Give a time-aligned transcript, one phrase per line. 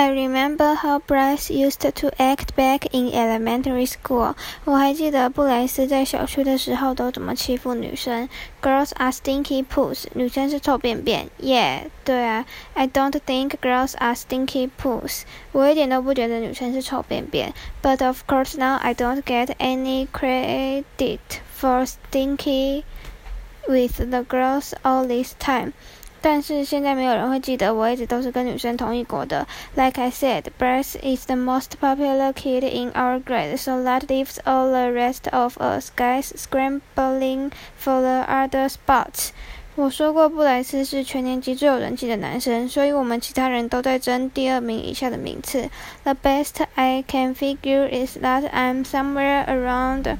[0.00, 4.34] I remember how Bryce used to act back in elementary school.
[4.64, 8.26] 我还记得布莱斯在小学的时候都怎么欺负女生。
[8.62, 10.06] Girls are stinky poos.
[10.14, 11.28] 女生是臭便便。
[11.38, 12.46] Yeah，对啊。
[12.72, 15.24] I don't think girls are stinky poos.
[15.52, 17.52] 我一点都不觉得女生是臭便便。
[17.82, 21.18] But of course now I don't get any credit
[21.60, 22.84] for stinky
[23.68, 25.74] with the girls all this time.
[26.27, 29.45] 但是现在没有人会记得我一直都是跟女生同一国的。
[29.75, 34.71] Like I said, Bryce is the most popular kid in our grade, so that leaves all
[34.71, 39.29] the rest of us guys scrambling for the other spots.
[39.75, 45.69] 我说过，布莱斯是全年级最有人气的男生，所以我们其他人都在争第二名以下的名次。
[46.05, 50.15] The best I can figure is that I'm somewhere around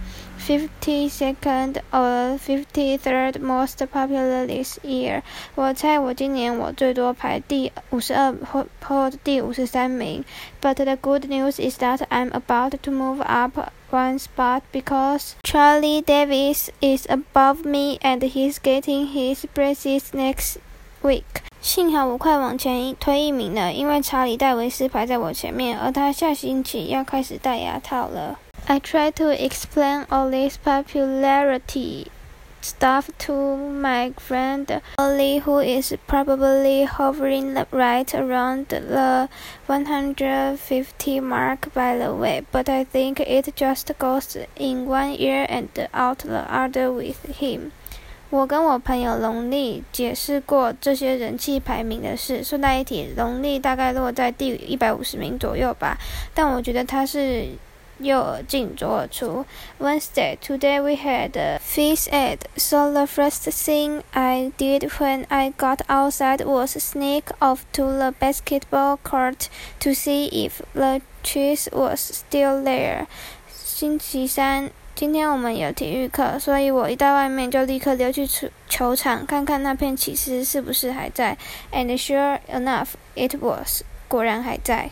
[0.47, 5.23] 52nd or 53rd most popular this year。
[5.55, 10.23] 我猜我今年我最多排第五十二或或第五十三名。
[10.61, 13.57] But the good news is that I'm about to move up
[13.89, 20.57] one spot because Charlie Davies is above me and he's getting his braces next
[21.01, 21.23] week.
[21.59, 28.37] 幸好我快往前推一名了，因为查理戴维斯排在我前面，而他下星期要开始戴牙套了。
[28.67, 32.07] I try to explain all this popularity
[32.61, 39.29] stuff to my friend Rowley, who is probably hovering right around the
[39.67, 42.43] 150 mark, by the way.
[42.51, 47.71] But I think it just goes in one ear and out the other with him.
[48.31, 52.43] 我跟我朋友龙丽解释过这些人气排名的事。
[52.43, 55.99] 顺带一提，龙丽大概落在第一百五十名左右吧，
[56.33, 57.49] 但我觉得她是。
[57.98, 59.44] 右耳进左耳出。
[59.78, 65.80] Wednesday, today we had a phys ed, so the first thing I did when I got
[65.86, 69.48] outside was sneak off to the basketball court
[69.80, 73.06] to see if the cheese was still there.
[73.52, 81.36] 星期三，今天我们有体育课，所以我一到外面就立刻溜去球球场看看那片起司是不是还在。
[81.72, 83.82] And sure enough, it was.
[84.08, 84.90] 果然还在。